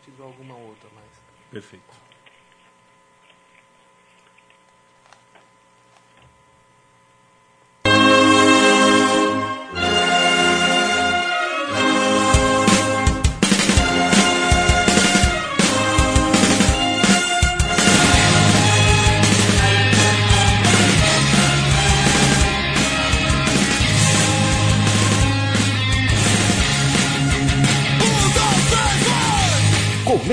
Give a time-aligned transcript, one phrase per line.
[0.00, 1.22] tiver alguma outra, mas.
[1.50, 1.94] Perfeito.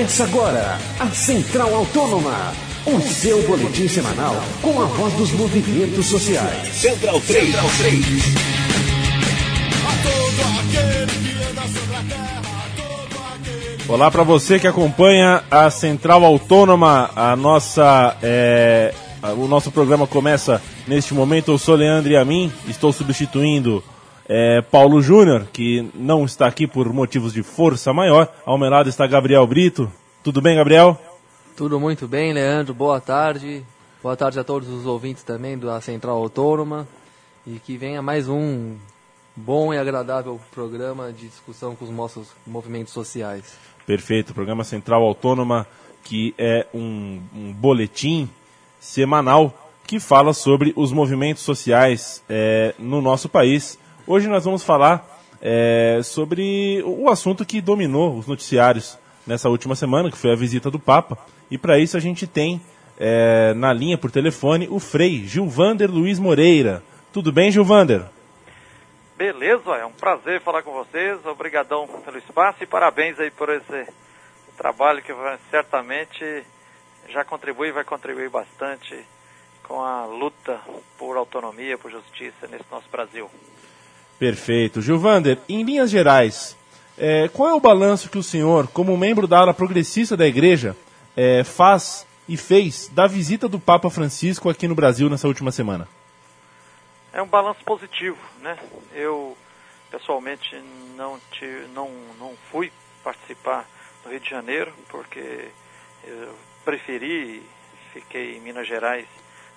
[0.08, 2.54] Começa agora a Central Autônoma,
[2.86, 6.74] o seu boletim semanal com a voz dos movimentos sociais.
[6.74, 7.46] Central 3.
[7.46, 8.06] Central 3.
[13.90, 18.94] Olá para você que acompanha a Central Autônoma, a nossa, é,
[19.38, 21.52] o nosso programa começa neste momento.
[21.52, 23.84] Eu sou Leandro e a mim, estou substituindo
[24.28, 28.32] é, Paulo Júnior, que não está aqui por motivos de força maior.
[28.46, 29.92] Ao meu lado está Gabriel Brito.
[30.24, 31.00] Tudo bem, Gabriel?
[31.56, 32.74] Tudo muito bem, Leandro.
[32.74, 33.64] Boa tarde.
[34.04, 36.88] Boa tarde a todos os ouvintes também da Central Autônoma.
[37.46, 38.76] E que venha mais um
[39.36, 43.58] bom e agradável programa de discussão com os nossos movimentos sociais.
[43.86, 44.34] Perfeito.
[44.34, 45.66] Programa Central Autônoma,
[46.04, 48.30] que é um, um boletim
[48.80, 49.54] semanal
[49.86, 53.80] que fala sobre os movimentos sociais é, no nosso país
[54.10, 55.06] Hoje nós vamos falar
[55.42, 60.72] é, sobre o assunto que dominou os noticiários nessa última semana, que foi a visita
[60.72, 61.18] do Papa.
[61.52, 62.62] E para isso a gente tem
[62.98, 66.82] é, na linha por telefone o Frei Gilvander Luiz Moreira.
[67.12, 68.06] Tudo bem, Gilvander?
[69.18, 71.26] Beleza, é um prazer falar com vocês.
[71.26, 73.92] Obrigadão pelo espaço e parabéns aí por esse
[74.56, 75.14] trabalho que
[75.52, 76.46] certamente
[77.10, 79.06] já contribui e vai contribuir bastante
[79.64, 80.62] com a luta
[80.98, 83.30] por autonomia, por justiça nesse nosso Brasil.
[84.20, 84.82] Perfeito.
[84.82, 86.58] Gilvander, em linhas gerais,
[86.98, 90.76] é, qual é o balanço que o senhor, como membro da ala progressista da igreja,
[91.16, 95.88] é, faz e fez da visita do Papa Francisco aqui no Brasil nessa última semana?
[97.14, 98.58] É um balanço positivo, né?
[98.94, 99.38] Eu
[99.90, 100.62] pessoalmente
[100.96, 101.90] não, tive, não,
[102.20, 102.72] não fui
[103.04, 103.66] participar
[104.04, 105.50] no Rio de Janeiro porque
[106.04, 106.36] eu
[106.66, 107.44] preferi,
[107.94, 109.08] fiquei em Minas Gerais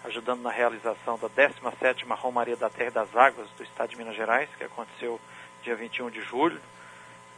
[0.05, 4.17] ajudando na realização da 17ª Romaria da Terra e das Águas do Estado de Minas
[4.17, 5.21] Gerais, que aconteceu
[5.63, 6.61] dia 21 de julho,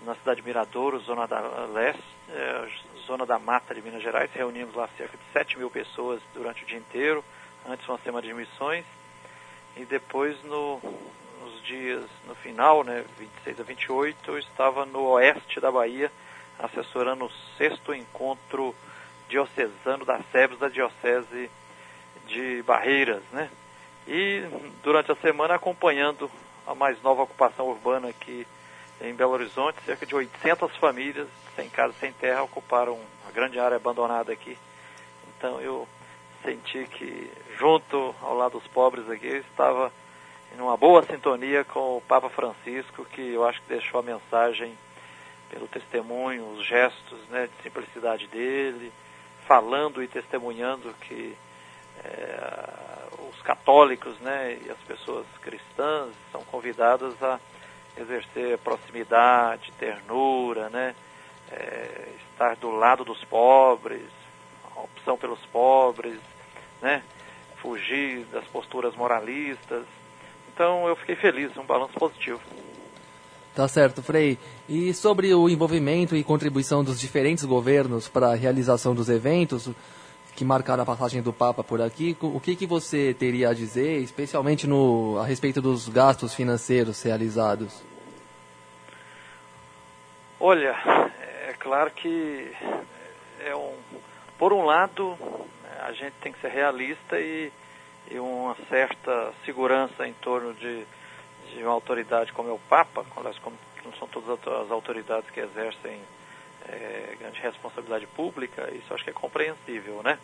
[0.04, 2.68] na cidade de Miradouro, zona da leste, eh,
[3.06, 4.30] zona da mata de Minas Gerais.
[4.32, 7.24] Reunimos lá cerca de 7 mil pessoas durante o dia inteiro,
[7.68, 8.84] antes uma semana de missões,
[9.76, 10.80] e depois no,
[11.40, 16.10] nos dias, no final, né, 26 a 28, eu estava no oeste da Bahia,
[16.58, 18.74] assessorando o sexto encontro
[19.28, 21.50] diocesano da SEBS da Diocese
[22.32, 23.50] de barreiras, né?
[24.06, 24.44] E
[24.82, 26.30] durante a semana acompanhando
[26.66, 28.46] a mais nova ocupação urbana aqui
[29.00, 33.76] em Belo Horizonte, cerca de 800 famílias sem casa, sem terra, ocuparam uma grande área
[33.76, 34.56] abandonada aqui.
[35.36, 35.86] Então eu
[36.44, 39.92] senti que junto ao lado dos pobres aqui estava
[40.56, 44.76] em uma boa sintonia com o Papa Francisco, que eu acho que deixou a mensagem
[45.50, 48.92] pelo testemunho, os gestos né, de simplicidade dele,
[49.46, 51.36] falando e testemunhando que
[52.04, 57.38] é, os católicos né, e as pessoas cristãs são convidadas a
[57.96, 60.94] exercer proximidade, ternura, né,
[61.50, 64.08] é, estar do lado dos pobres,
[64.76, 66.18] opção pelos pobres,
[66.80, 67.02] né,
[67.56, 69.84] fugir das posturas moralistas.
[70.52, 72.40] Então eu fiquei feliz, um balanço positivo.
[73.54, 74.38] Tá certo, Frei.
[74.66, 79.68] E sobre o envolvimento e contribuição dos diferentes governos para a realização dos eventos,
[80.34, 83.98] que marcaram a passagem do Papa por aqui, o que, que você teria a dizer,
[84.00, 87.82] especialmente no, a respeito dos gastos financeiros realizados?
[90.40, 90.74] Olha,
[91.48, 92.50] é claro que
[93.44, 93.74] é um,
[94.38, 95.16] por um lado
[95.82, 97.52] a gente tem que ser realista e,
[98.10, 100.84] e uma certa segurança em torno de,
[101.52, 106.00] de uma autoridade como é o Papa, como não são todas as autoridades que exercem
[106.68, 110.18] é, grande responsabilidade pública, isso acho que é compreensível, né?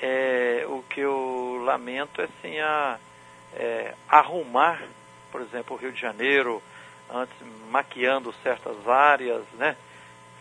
[0.00, 2.98] É, o que eu lamento é assim a
[3.54, 4.82] é, arrumar,
[5.32, 6.62] por exemplo, o Rio de Janeiro,
[7.10, 7.34] antes
[7.70, 9.76] maquiando certas áreas, né?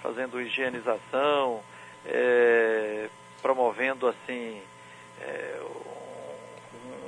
[0.01, 1.61] Fazendo higienização,
[2.05, 3.09] é,
[3.41, 4.61] promovendo assim
[5.21, 5.61] é,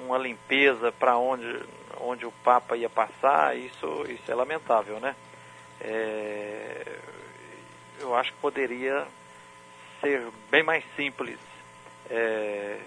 [0.05, 5.15] uma limpeza para onde onde o Papa ia passar, isso isso é lamentável, né?
[5.81, 6.99] É,
[8.09, 9.05] eu acho que poderia
[10.01, 11.37] ser bem mais simples
[12.09, 12.79] é,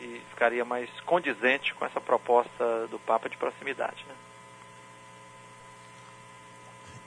[0.00, 4.04] e ficaria mais condizente com essa proposta do Papa de proximidade.
[4.08, 4.14] Né?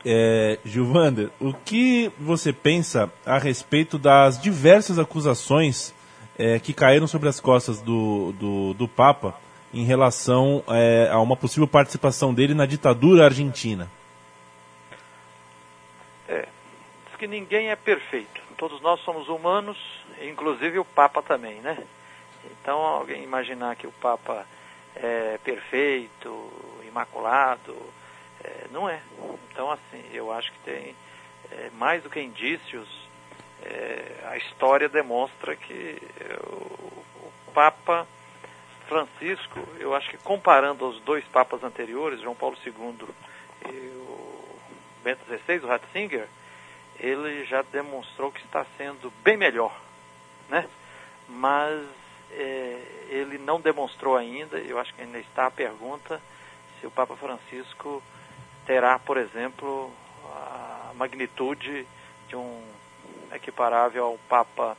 [0.07, 5.95] É, Gilvander, o que você pensa a respeito das diversas acusações
[6.37, 9.35] é, que caíram sobre as costas do, do, do Papa
[9.73, 13.89] em relação é, a uma possível participação dele na ditadura argentina?
[16.29, 16.47] É,
[17.05, 18.39] diz que ninguém é perfeito.
[18.55, 19.77] Todos nós somos humanos,
[20.21, 21.83] inclusive o Papa também, né?
[22.51, 24.45] Então, alguém imaginar que o Papa
[24.95, 26.51] é perfeito,
[26.87, 27.75] imaculado,
[28.43, 29.01] é, não é.
[29.51, 30.95] Então, assim, eu acho que tem
[31.51, 32.87] é, mais do que indícios,
[33.63, 35.99] é, a história demonstra que
[36.43, 38.05] o, o, Papa
[38.87, 43.07] Francisco, eu acho que comparando os dois papas anteriores, João Paulo II
[43.67, 44.59] e o
[45.03, 46.27] Bento XVI, o Ratzinger,
[46.99, 49.75] ele já demonstrou que está sendo bem melhor,
[50.49, 50.67] né?
[51.27, 51.85] Mas
[52.31, 56.21] é, ele não demonstrou ainda, eu acho que ainda está a pergunta,
[56.79, 58.01] se o Papa Francisco
[58.65, 59.91] terá, por exemplo,
[60.25, 61.87] a magnitude
[62.27, 62.63] de um
[63.31, 64.77] equiparável ao Papa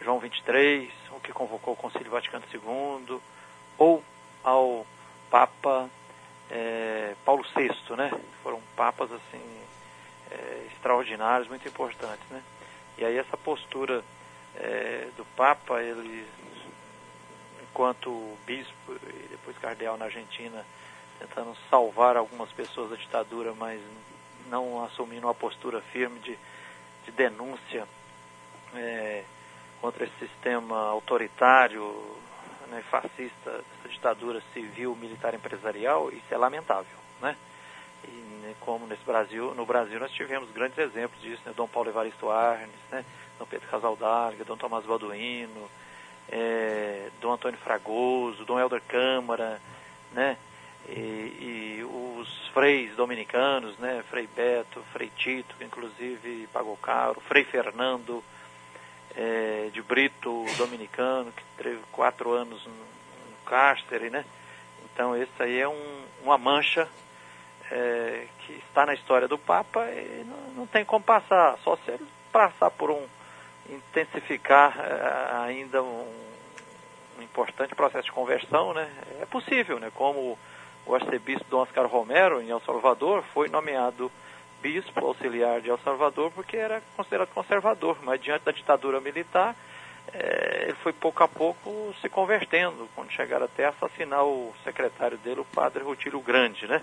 [0.00, 3.20] João XXIII, o que convocou o Concílio Vaticano II,
[3.76, 4.02] ou
[4.42, 4.86] ao
[5.30, 5.88] Papa
[6.50, 8.10] é, Paulo VI, né?
[8.42, 9.59] Foram papas assim
[10.30, 12.42] é, extraordinários, muito importantes, né?
[12.98, 14.04] E aí essa postura
[14.56, 16.26] é, do Papa, ele,
[17.62, 20.64] enquanto bispo e depois cardeal na Argentina,
[21.18, 23.80] tentando salvar algumas pessoas da ditadura, mas
[24.48, 26.38] não assumindo uma postura firme de,
[27.04, 27.86] de denúncia
[28.74, 29.24] é,
[29.80, 32.18] contra esse sistema autoritário,
[32.68, 37.36] né, fascista, essa ditadura civil, militar, empresarial, isso é lamentável, né?
[38.04, 41.52] E né, como nesse Brasil, no Brasil nós tivemos grandes exemplos disso, né?
[41.56, 43.04] Dom Paulo Evaristo Arnes, né?
[43.38, 45.70] Dom Pedro Casaldarga, Dom Tomás Balduino,
[46.28, 49.60] é, Dom Antônio Fragoso, Dom Helder Câmara,
[50.12, 50.36] né?
[50.88, 54.02] E, e, os freis dominicanos, né?
[54.08, 58.22] Frei Beto, Frei Tito, que inclusive pagou caro, Frei Fernando
[59.14, 64.24] é, de Brito, dominicano, que teve quatro anos no, no cárcere, né?
[64.92, 66.88] Então esse aí é um, uma mancha
[67.70, 71.90] é, que está na história do Papa e não, não, tem como passar, só se
[71.90, 73.06] ele passar por um
[73.68, 76.06] intensificar é, ainda um,
[77.18, 78.90] um, importante processo de conversão, né?
[79.20, 79.90] É possível, né?
[79.94, 80.36] Como
[80.84, 84.10] o arcebispo Dom Oscar Romero em El Salvador foi nomeado
[84.60, 89.54] bispo auxiliar de El Salvador porque era considerado conservador, mas diante da ditadura militar
[90.12, 95.16] é, ele foi pouco a pouco se convertendo, quando chegaram até a assassinar o secretário
[95.18, 96.82] dele, o padre Rutílio Grande, né?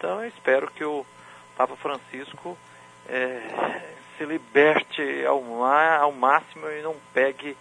[0.00, 1.04] Então eu espero que o
[1.58, 2.56] Papa Francisco
[3.06, 3.86] é,
[4.16, 7.54] se liberte ao, ao, máximo e não pegue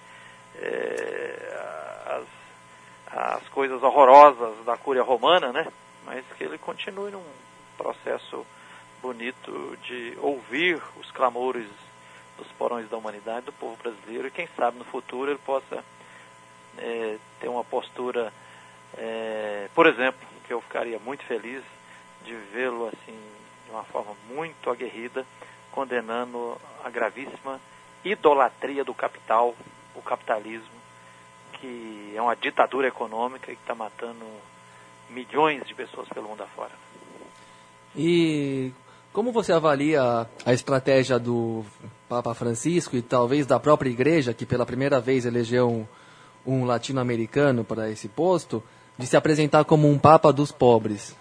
[0.56, 1.62] é,
[2.06, 5.68] as, as coisas horrorosas da Cúria Romana, né?
[6.06, 7.26] Mas que ele continue num
[7.78, 8.46] processo
[9.02, 11.68] bonito de ouvir os clamores
[12.38, 15.84] dos porões da humanidade, do povo brasileiro, e quem sabe no futuro ele possa
[16.78, 18.32] é, ter uma postura,
[18.98, 21.62] é, por exemplo, que eu ficaria muito feliz
[22.25, 23.18] de vê-lo assim
[23.66, 25.25] de uma forma muito aguerrida,
[25.71, 27.60] condenando a gravíssima
[28.04, 29.56] idolatria do capital,
[29.95, 30.80] o capitalismo,
[31.54, 34.25] que é uma ditadura econômica que está matando
[35.10, 36.71] milhões de pessoas pelo mundo afora.
[37.95, 38.71] E
[39.12, 41.66] como você avalia a estratégia do
[42.07, 45.85] Papa Francisco e talvez da própria igreja, que pela primeira vez elegeu um,
[46.45, 48.64] um latino-americano para esse posto,
[48.97, 51.16] de se apresentar como um Papa dos pobres?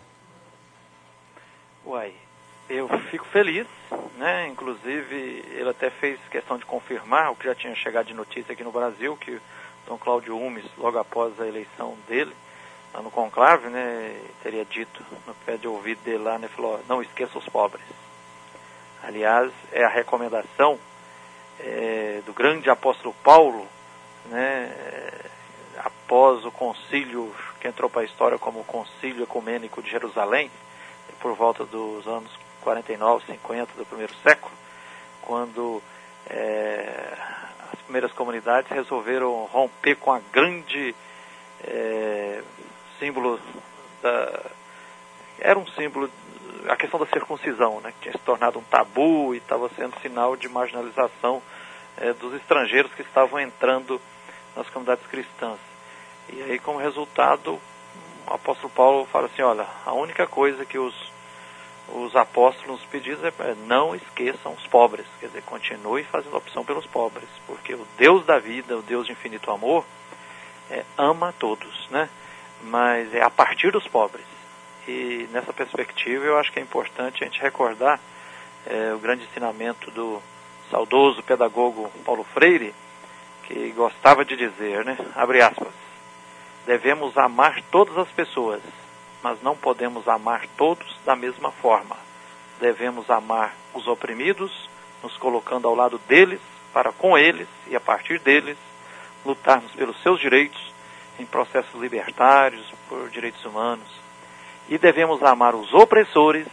[1.89, 2.13] Uai,
[2.69, 3.67] eu fico feliz,
[4.19, 4.47] né?
[4.49, 8.63] Inclusive, ele até fez questão de confirmar o que já tinha chegado de notícia aqui
[8.63, 9.41] no Brasil, que
[9.87, 12.37] Dom Cláudio Umes, logo após a eleição dele,
[12.93, 17.01] lá no conclave, né, teria dito no pé de ouvido dele lá, né, falou, não
[17.01, 17.87] esqueça os pobres.
[19.03, 20.79] Aliás, é a recomendação
[21.59, 23.67] é, do grande apóstolo Paulo,
[24.27, 24.71] né,
[25.79, 30.51] após o concílio que entrou para a história como o concílio ecumênico de Jerusalém,
[31.21, 34.53] por volta dos anos 49, 50 do primeiro século,
[35.23, 35.83] quando
[36.29, 37.17] é,
[37.73, 40.95] as primeiras comunidades resolveram romper com a grande
[41.65, 42.43] é,
[42.99, 43.41] símbolo
[44.03, 44.51] da.
[45.39, 46.11] Era um símbolo,
[46.69, 50.37] a questão da circuncisão, né, que tinha se tornado um tabu e estava sendo sinal
[50.37, 51.41] de marginalização
[51.97, 54.01] é, dos estrangeiros que estavam entrando
[54.57, 55.59] nas comunidades cristãs.
[56.31, 57.59] E aí, como resultado,
[58.31, 60.95] o apóstolo Paulo fala assim, olha, a única coisa que os,
[61.89, 67.29] os apóstolos pediram é não esqueçam os pobres, quer dizer, continue fazendo opção pelos pobres,
[67.47, 69.85] porque o Deus da vida, o Deus de infinito amor,
[70.71, 72.09] é, ama todos, né?
[72.63, 74.27] Mas é a partir dos pobres.
[74.87, 78.01] E nessa perspectiva eu acho que é importante a gente recordar
[78.67, 80.21] é, o grande ensinamento do
[80.71, 82.75] saudoso pedagogo Paulo Freire,
[83.45, 85.73] que gostava de dizer, né, abre aspas,
[86.69, 88.61] devemos amar todas as pessoas,
[89.23, 91.97] mas não podemos amar todos da mesma forma.
[92.61, 94.69] Devemos amar os oprimidos,
[95.03, 98.59] nos colocando ao lado deles, para com eles e a partir deles
[99.25, 100.61] lutarmos pelos seus direitos
[101.19, 103.89] em processos libertários, por direitos humanos.
[104.69, 106.47] E devemos amar os opressores,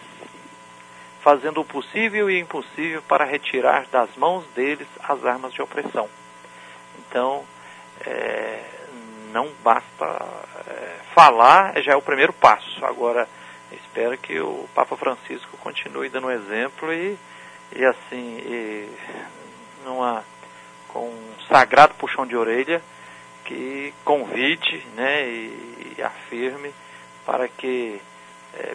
[1.19, 6.07] fazendo o possível e o impossível para retirar das mãos deles as armas de opressão.
[6.99, 7.43] Então,
[7.99, 8.74] é,
[9.35, 10.05] não basta
[10.65, 12.85] é, falar, já é o primeiro passo.
[12.85, 13.27] Agora,
[13.69, 17.17] espero que o Papa Francisco continue dando exemplo e,
[17.75, 18.89] e assim, e
[19.83, 20.23] numa,
[20.87, 22.81] com um sagrado puxão de orelha,
[23.43, 26.73] que convide né, e, e afirme
[27.25, 28.01] para que
[28.53, 28.73] é,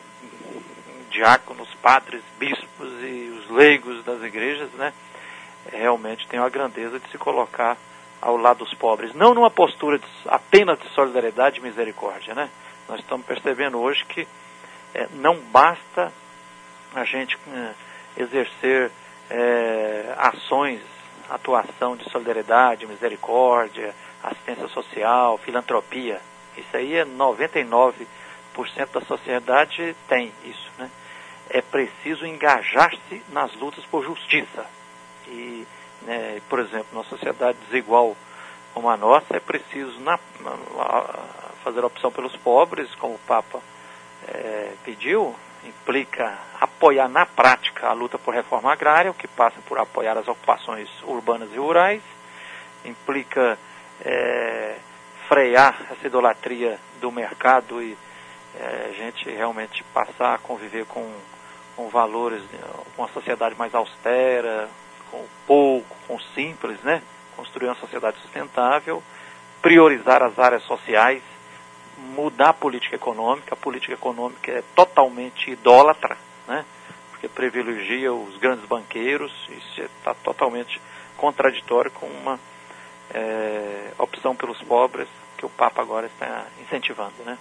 [1.10, 4.92] diáconos, padres, bispos e os leigos das igrejas né,
[5.72, 7.78] realmente tenham a grandeza de se colocar
[8.20, 12.34] ao lado dos pobres, não numa postura de, apenas de solidariedade e misericórdia.
[12.34, 12.50] Né?
[12.88, 14.26] Nós estamos percebendo hoje que
[14.94, 16.12] é, não basta
[16.94, 17.72] a gente é,
[18.16, 18.90] exercer
[19.30, 20.80] é, ações,
[21.28, 26.20] atuação de solidariedade, misericórdia, assistência social, filantropia.
[26.56, 28.06] Isso aí é 99%
[28.92, 30.70] da sociedade tem isso.
[30.76, 30.90] Né?
[31.48, 34.66] É preciso engajar-se nas lutas por justiça.
[35.26, 35.66] E
[36.02, 38.16] né, por exemplo, numa sociedade desigual
[38.72, 41.08] como a nossa, é preciso na, na,
[41.64, 43.60] fazer a opção pelos pobres, como o Papa
[44.28, 49.78] é, pediu, implica apoiar na prática a luta por reforma agrária, o que passa por
[49.78, 52.02] apoiar as ocupações urbanas e rurais,
[52.84, 53.58] implica
[54.04, 54.76] é,
[55.28, 57.96] frear essa idolatria do mercado e
[58.58, 61.12] é, a gente realmente passar a conviver com,
[61.76, 62.42] com valores,
[62.96, 64.68] com uma sociedade mais austera,
[65.10, 67.02] com pouco, com simples, né?
[67.36, 69.02] Construir uma sociedade sustentável,
[69.62, 71.22] priorizar as áreas sociais,
[72.14, 73.54] mudar a política econômica.
[73.54, 76.64] A política econômica é totalmente idólatra, né?
[77.10, 79.32] Porque privilegia os grandes banqueiros.
[79.48, 80.80] Isso está totalmente
[81.16, 82.38] contraditório com uma
[83.12, 87.38] é, opção pelos pobres que o Papa agora está incentivando, né?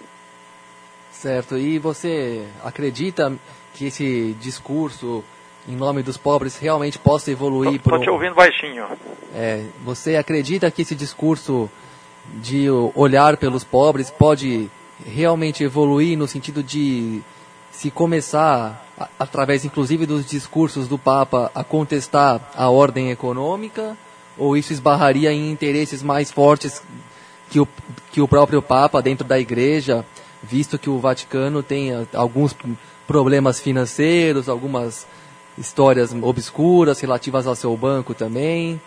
[1.12, 1.58] Certo.
[1.58, 3.38] E você acredita
[3.74, 5.24] que esse discurso
[5.68, 8.02] em nome dos pobres realmente possa evoluir Estou pro...
[8.02, 8.86] te ouvindo baixinho.
[9.34, 11.70] É, você acredita que esse discurso
[12.36, 14.70] de olhar pelos pobres pode
[15.06, 17.22] realmente evoluir no sentido de
[17.72, 18.86] se começar,
[19.18, 23.98] através inclusive dos discursos do Papa, a contestar a ordem econômica?
[24.38, 26.82] Ou isso esbarraria em interesses mais fortes
[27.50, 27.68] que o,
[28.12, 30.06] que o próprio Papa dentro da igreja,
[30.42, 32.56] visto que o Vaticano tem alguns
[33.08, 35.08] problemas financeiros, algumas
[35.60, 38.82] histórias obscuras relativas ao seu banco também?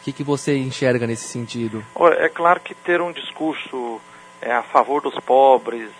[0.00, 1.84] O que, que você enxerga nesse sentido?
[2.18, 4.00] É claro que ter um discurso
[4.40, 5.90] é, a favor dos pobres,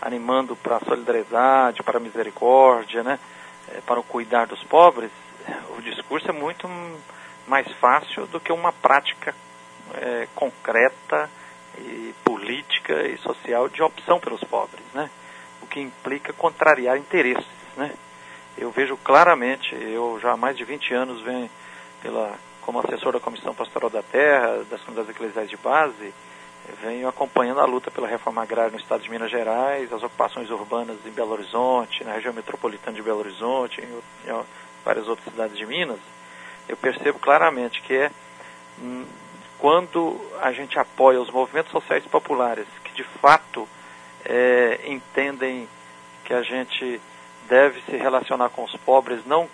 [0.00, 3.18] animando para a solidariedade, para a misericórdia, né,
[3.68, 5.10] é, para o cuidar dos pobres,
[5.76, 6.68] o discurso é muito
[7.46, 9.34] mais fácil do que uma prática
[9.94, 11.28] é, concreta
[11.78, 15.10] e política e social de opção pelos pobres, né?
[15.62, 17.92] O que implica contrariar interesses, né?
[18.56, 21.50] Eu vejo claramente, eu já há mais de 20 anos venho
[22.02, 26.14] pela, como assessor da Comissão Pastoral da Terra, das comunidades eclesiais de base,
[26.82, 30.96] venho acompanhando a luta pela reforma agrária no estado de Minas Gerais, as ocupações urbanas
[31.04, 34.44] em Belo Horizonte, na região metropolitana de Belo Horizonte, em, em
[34.84, 36.00] várias outras cidades de Minas,
[36.68, 38.10] eu percebo claramente que é
[38.80, 39.04] hum,
[39.58, 43.68] quando a gente apoia os movimentos sociais populares que de fato
[44.24, 45.68] é, entendem
[46.24, 47.00] que a gente
[47.48, 49.48] deve se relacionar com os pobres não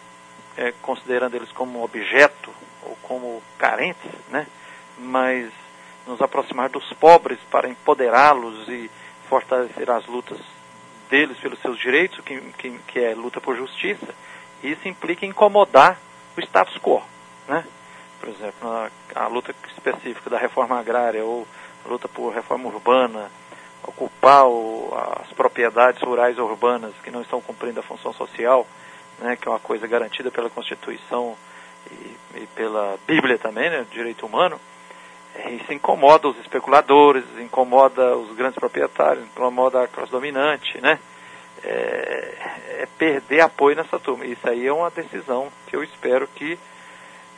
[0.57, 2.51] é, considerando eles como objeto
[2.83, 4.47] ou como carentes, né?
[4.99, 5.51] mas
[6.07, 8.91] nos aproximar dos pobres para empoderá-los e
[9.29, 10.39] fortalecer as lutas
[11.09, 14.15] deles pelos seus direitos, que, que, que é luta por justiça,
[14.63, 15.99] isso implica incomodar
[16.37, 17.03] o status quo.
[17.49, 17.65] Né?
[18.21, 21.47] Por exemplo, a, a luta específica da reforma agrária ou
[21.85, 23.31] a luta por reforma urbana,
[23.83, 28.67] ocupar o, as propriedades rurais urbanas que não estão cumprindo a função social,
[29.19, 31.37] né, que é uma coisa garantida pela Constituição
[31.91, 34.61] e, e pela Bíblia também, né, direito humano,
[35.35, 40.99] é, isso incomoda os especuladores, incomoda os grandes proprietários, incomoda a classe dominante, né?
[41.63, 42.35] É,
[42.83, 44.25] é perder apoio nessa turma.
[44.25, 46.59] Isso aí é uma decisão que eu espero que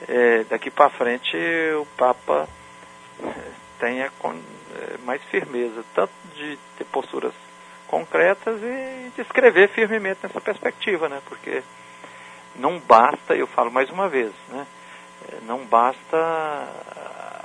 [0.09, 1.37] é, daqui para frente
[1.77, 2.49] o Papa
[3.83, 7.35] tenha com, é, mais firmeza, tanto de ter posturas
[7.89, 11.21] concretas e descrever firmemente nessa perspectiva, né?
[11.29, 11.65] Porque
[12.55, 14.65] não basta, eu falo mais uma vez, né?
[15.29, 16.17] É, não basta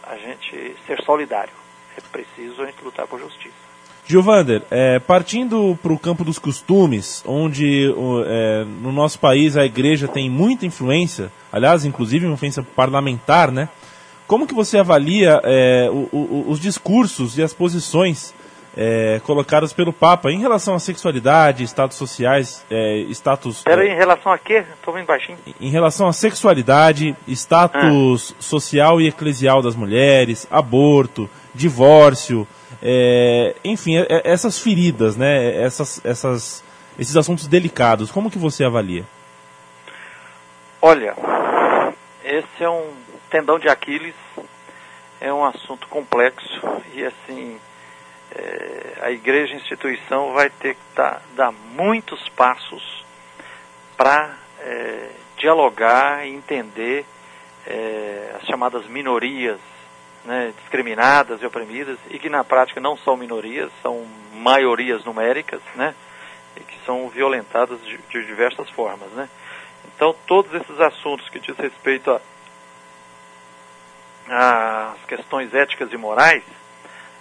[0.04, 1.54] a gente ser solidário,
[1.98, 3.68] é preciso a gente lutar por justiça.
[4.06, 7.94] Gilvander, é, partindo para o campo dos costumes, onde
[8.26, 13.68] é, no nosso país a igreja tem muita influência, aliás, inclusive influência parlamentar, né?
[14.28, 18.36] Como que você avalia é, o, o, os discursos e as posições
[18.76, 23.64] é, colocadas pelo Papa em relação à sexualidade, status sociais, é, status...
[23.64, 24.66] Pera aí, em relação a quê?
[24.76, 25.38] Estou bem baixinho.
[25.60, 28.42] Em relação à sexualidade, status ah.
[28.42, 32.48] social e eclesial das mulheres, aborto, divórcio,
[32.84, 36.64] é, enfim, é, é, essas feridas, né, essas, essas,
[37.00, 39.06] esses assuntos delicados, como que você avalia?
[40.80, 41.16] Olha,
[42.24, 44.16] esse é um tendão de Aquiles,
[45.20, 46.62] é um assunto complexo
[46.94, 47.60] e assim
[48.32, 53.06] é, a igreja instituição vai ter que dar, dar muitos passos
[53.96, 57.06] para é, dialogar e entender
[57.66, 59.60] é, as chamadas minorias
[60.26, 65.96] né, discriminadas e oprimidas e que na prática não são minorias, são maiorias numéricas, né,
[66.56, 69.30] e que são violentadas de, de diversas formas, né.
[69.96, 72.20] Então todos esses assuntos que diz respeito
[74.30, 76.44] às questões éticas e morais,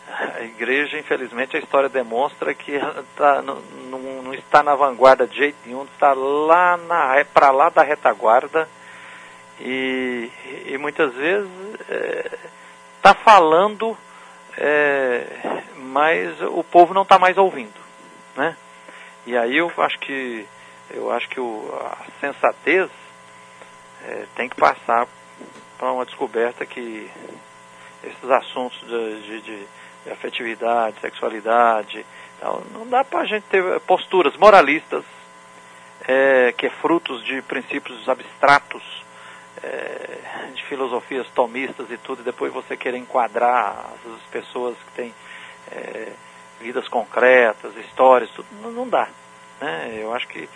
[0.08, 2.78] a igreja, infelizmente, a história demonstra que
[3.16, 3.60] tá, não,
[3.90, 8.68] não, está na vanguarda de jeito nenhum, está lá na para lá da retaguarda
[9.60, 10.30] e,
[10.66, 11.50] e muitas vezes
[11.88, 12.38] é,
[12.96, 13.96] está falando,
[14.56, 15.26] é,
[15.76, 17.80] mas o povo não está mais ouvindo,
[18.36, 18.56] né?
[19.26, 20.46] E aí eu acho que
[20.90, 22.88] eu acho que o, a sensatez
[24.04, 25.08] é, tem que passar
[25.78, 27.10] para uma descoberta que
[28.02, 32.04] esses assuntos de, de, de afetividade, sexualidade,
[32.36, 35.04] então, não dá para a gente ter posturas moralistas
[36.06, 38.82] é, que é frutos de princípios abstratos
[39.62, 45.14] é, de filosofias tomistas e tudo, e depois você querer enquadrar as pessoas que têm
[45.72, 46.12] é,
[46.60, 49.08] vidas concretas, histórias, tudo, não, não dá.
[49.60, 49.98] Né?
[50.00, 50.48] Eu acho que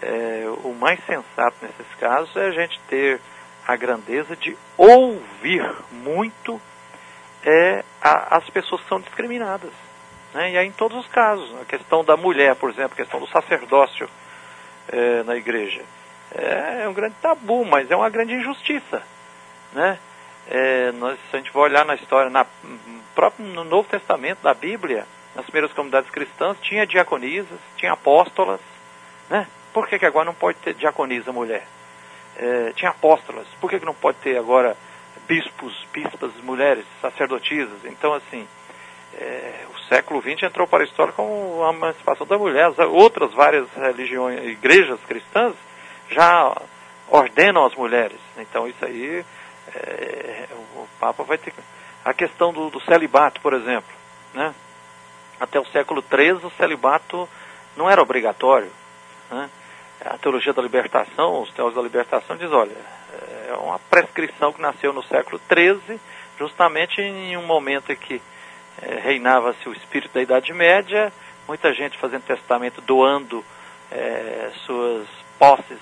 [0.00, 3.20] é, o mais sensato nesses casos é a gente ter
[3.66, 6.60] a grandeza de ouvir muito
[7.44, 9.72] é, a, as pessoas que são discriminadas.
[10.32, 10.52] Né?
[10.52, 13.28] E aí em todos os casos, a questão da mulher, por exemplo, a questão do
[13.28, 14.08] sacerdócio
[14.88, 15.82] é, na igreja
[16.34, 19.02] é, é um grande tabu, mas é uma grande injustiça,
[19.72, 19.98] né?
[20.46, 22.44] É, nós, se a gente for olhar na história, na,
[23.14, 28.60] próprio no Novo Testamento da Bíblia, nas primeiras comunidades cristãs, tinha diaconisas, tinha apóstolas,
[29.30, 29.46] né?
[29.72, 31.66] Por que, que agora não pode ter diaconisa mulher?
[32.36, 34.76] É, tinha apóstolas, por que, que não pode ter agora
[35.26, 37.84] bispos, bispas, mulheres, sacerdotisas?
[37.84, 38.46] Então, assim,
[39.16, 42.66] é, o século XX entrou para a história como a emancipação da mulher.
[42.66, 45.54] As outras várias religiões, igrejas cristãs
[46.10, 46.56] já
[47.08, 48.18] ordenam as mulheres.
[48.36, 49.24] Então isso aí
[49.74, 51.52] é, o Papa vai ter
[52.04, 53.90] a questão do, do, celibato, por exemplo,
[54.34, 54.54] né?
[55.40, 57.28] Até o século XIII o celibato
[57.76, 58.70] não era obrigatório,
[59.30, 59.48] né?
[60.04, 62.76] A teologia da libertação, os teólogos da libertação diz, olha,
[63.48, 65.98] é uma prescrição que nasceu no século XIII,
[66.38, 68.20] justamente em um momento em que
[68.82, 71.12] é, reinava-se o espírito da Idade Média,
[71.46, 73.44] muita gente fazendo testamento, doando
[73.90, 75.06] é, suas
[75.38, 75.78] posses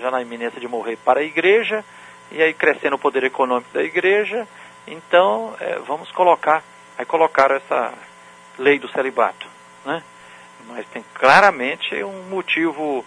[0.00, 1.84] já na iminência de morrer para a igreja,
[2.30, 4.46] e aí crescendo o poder econômico da igreja,
[4.86, 6.62] então é, vamos colocar,
[6.96, 7.94] aí colocaram essa
[8.58, 9.46] lei do celibato,
[9.84, 10.02] né?
[10.66, 13.04] Mas tem claramente um motivo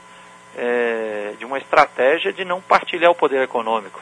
[0.58, 4.02] é, de uma estratégia de não partilhar o poder econômico.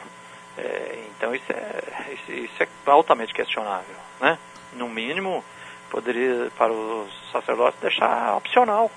[0.58, 4.38] É, então isso é, isso, isso é altamente questionável, né?
[4.72, 5.44] No mínimo,
[5.90, 8.90] poderia para os sacerdotes deixar opcional.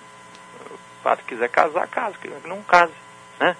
[0.69, 2.93] O padre quiser casar, casa, não case,
[3.39, 3.55] né?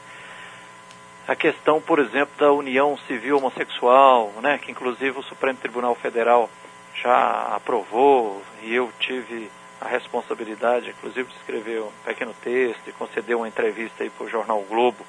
[1.28, 6.50] a questão, por exemplo, da união civil homossexual, né, que inclusive o Supremo Tribunal Federal
[6.96, 9.50] já aprovou e eu tive
[9.84, 14.30] a responsabilidade, inclusive, de escrever um pequeno texto e conceder uma entrevista aí para o
[14.30, 15.06] jornal Globo,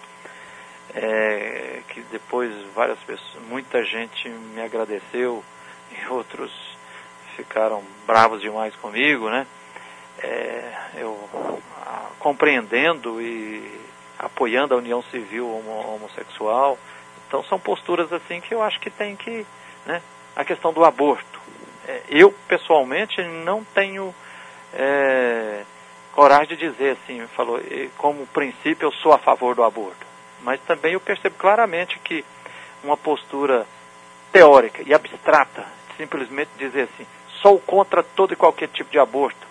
[0.93, 5.45] é, que depois várias pessoas, muita gente me agradeceu
[5.93, 6.53] e outros
[7.37, 9.47] ficaram bravos demais comigo, né?
[10.19, 11.19] É, eu
[11.87, 13.81] a, compreendendo e
[14.19, 16.77] apoiando a união civil homo homossexual.
[17.29, 19.47] Então são posturas assim que eu acho que tem que,
[19.87, 20.03] né?
[20.35, 21.41] A questão do aborto.
[21.87, 24.13] É, eu pessoalmente não tenho
[24.75, 25.63] é,
[26.13, 27.61] coragem de dizer assim, falou,
[27.97, 30.07] como princípio eu sou a favor do aborto.
[30.43, 32.25] Mas também eu percebo claramente que
[32.83, 33.67] uma postura
[34.31, 35.65] teórica e abstrata,
[35.97, 37.07] simplesmente dizer assim,
[37.41, 39.47] sou contra todo e qualquer tipo de aborto,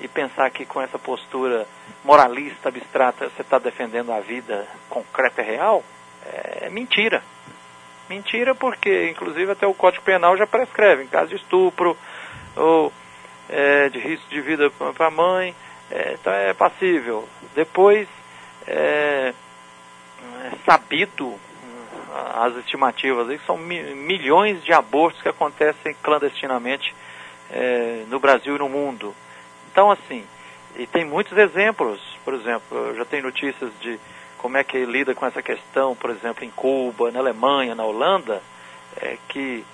[0.00, 1.66] e pensar que com essa postura
[2.04, 5.82] moralista, abstrata, você está defendendo a vida concreta e real,
[6.62, 7.22] é mentira.
[8.08, 11.96] Mentira porque, inclusive, até o Código Penal já prescreve, em caso de estupro
[12.54, 12.92] ou
[13.48, 15.54] é, de risco de vida para a mãe,
[15.90, 17.28] é, então é passível.
[17.54, 18.08] Depois,
[18.66, 19.32] é,
[20.44, 21.34] é sabido
[22.34, 26.94] as estimativas aí, são mi milhões de abortos que acontecem clandestinamente
[27.50, 29.14] é, no Brasil e no mundo.
[29.70, 30.24] Então, assim,
[30.76, 33.98] e tem muitos exemplos, por exemplo, já tenho notícias de
[34.38, 38.42] como é que lida com essa questão, por exemplo, em Cuba, na Alemanha, na Holanda,
[39.00, 39.64] é, que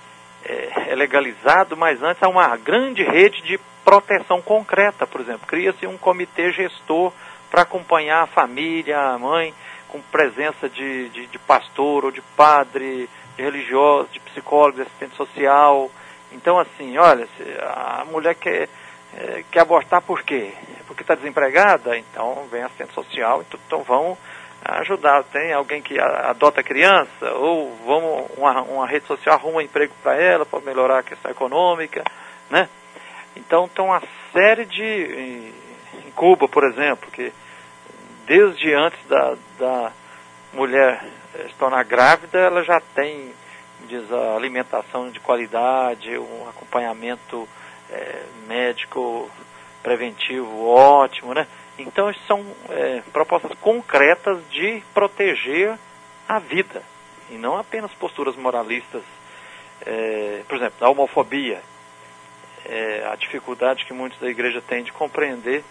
[0.93, 5.47] é, é legalizado, mas antes há uma grande rede de proteção concreta, por exemplo.
[5.47, 7.13] Cria-se um comitê gestor
[7.51, 9.53] para acompanhar a família, a mãe,
[9.89, 15.17] com presença de, de, de pastor ou de padre, de religioso, de psicólogo, de assistente
[15.17, 15.91] social.
[16.31, 17.29] Então, assim, olha,
[17.61, 18.69] a mulher quer,
[19.15, 20.53] é, quer abortar por quê?
[20.87, 21.97] Porque está desempregada?
[21.99, 24.17] Então vem assistente social, então, então vão
[24.65, 25.25] ajudar.
[25.25, 30.15] Tem alguém que adota criança, ou vamos, uma, uma rede social arruma um emprego para
[30.17, 32.03] ela, para melhorar a questão econômica,
[32.51, 32.69] né?
[33.37, 35.53] Então, tem uma série de.
[36.07, 37.33] Em Cuba, por exemplo, que
[38.27, 39.93] desde antes da, da
[40.53, 41.03] mulher
[41.49, 43.33] se tornar grávida, ela já tem
[43.87, 47.49] diz, a alimentação de qualidade, um acompanhamento
[47.91, 49.31] é, médico
[49.83, 51.47] preventivo ótimo, né?
[51.79, 55.79] Então, são é, propostas concretas de proteger
[56.29, 56.83] a vida,
[57.31, 59.03] e não apenas posturas moralistas,
[59.85, 61.63] é, por exemplo, a homofobia,
[62.65, 65.65] é, a dificuldade que muitos da igreja têm de compreender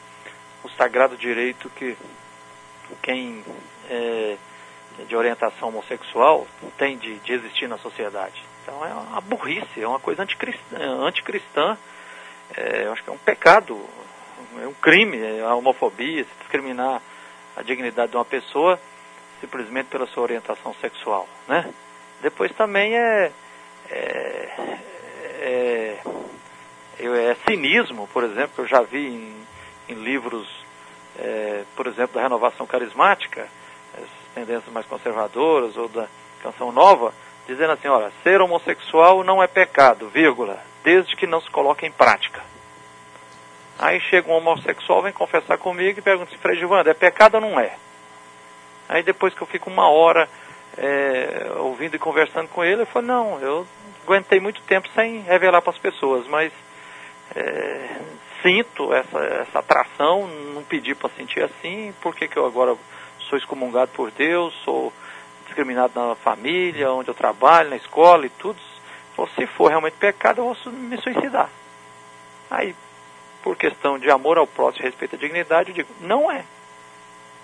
[0.63, 1.95] o sagrado direito que
[3.01, 3.43] quem
[3.89, 4.37] é
[5.07, 6.45] de orientação homossexual
[6.77, 8.43] tem de, de existir na sociedade.
[8.61, 11.77] Então é uma burrice, é uma coisa anticristã, anticristã
[12.55, 13.79] é, eu acho que é um pecado
[14.59, 17.01] é um crime é a homofobia, se discriminar
[17.55, 18.79] a dignidade de uma pessoa
[19.39, 21.71] simplesmente pela sua orientação sexual, né?
[22.21, 23.31] Depois também é,
[23.89, 24.49] é,
[25.39, 25.97] é,
[26.99, 29.35] é cinismo, por exemplo, eu já vi em,
[29.89, 30.47] em livros,
[31.17, 33.47] é, por exemplo, da renovação carismática,
[33.97, 36.07] as tendências mais conservadoras ou da
[36.43, 37.11] canção nova,
[37.47, 41.91] dizendo assim, olha, ser homossexual não é pecado, vírgula, desde que não se coloque em
[41.91, 42.50] prática.
[43.81, 47.41] Aí chega um homossexual, vem confessar comigo e pergunta se Frei Gilvando, é pecado ou
[47.41, 47.75] não é?
[48.87, 50.29] Aí depois que eu fico uma hora
[50.77, 53.67] é, ouvindo e conversando com ele, eu falo, não, eu
[54.05, 56.53] aguentei muito tempo sem revelar para as pessoas, mas
[57.35, 58.01] é,
[58.43, 62.77] sinto essa, essa atração, não pedi para sentir assim, por que eu agora
[63.21, 64.93] sou excomungado por Deus, sou
[65.47, 68.59] discriminado na família, onde eu trabalho, na escola e tudo.
[69.35, 71.49] Se for realmente pecado, eu vou me suicidar.
[72.49, 72.75] Aí
[73.43, 76.45] por questão de amor ao próximo respeito à dignidade, eu digo, não é.